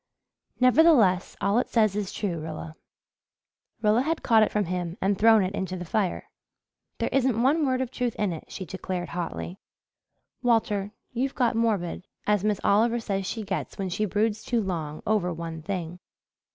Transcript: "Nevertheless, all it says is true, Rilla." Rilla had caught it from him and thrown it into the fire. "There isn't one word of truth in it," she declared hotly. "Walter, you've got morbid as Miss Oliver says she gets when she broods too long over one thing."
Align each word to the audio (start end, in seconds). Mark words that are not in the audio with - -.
"Nevertheless, 0.59 1.35
all 1.41 1.59
it 1.59 1.69
says 1.69 1.95
is 1.95 2.11
true, 2.11 2.39
Rilla." 2.39 2.75
Rilla 3.83 4.01
had 4.01 4.23
caught 4.23 4.41
it 4.41 4.51
from 4.51 4.65
him 4.65 4.97
and 4.99 5.15
thrown 5.15 5.43
it 5.43 5.53
into 5.53 5.77
the 5.77 5.85
fire. 5.85 6.31
"There 6.97 7.09
isn't 7.11 7.39
one 7.43 7.67
word 7.67 7.81
of 7.81 7.91
truth 7.91 8.15
in 8.15 8.33
it," 8.33 8.45
she 8.51 8.65
declared 8.65 9.09
hotly. 9.09 9.59
"Walter, 10.41 10.91
you've 11.13 11.35
got 11.35 11.53
morbid 11.55 12.07
as 12.25 12.43
Miss 12.43 12.59
Oliver 12.63 12.99
says 12.99 13.27
she 13.27 13.43
gets 13.43 13.77
when 13.77 13.89
she 13.89 14.05
broods 14.05 14.41
too 14.43 14.63
long 14.63 15.03
over 15.05 15.31
one 15.31 15.61
thing." 15.61 15.99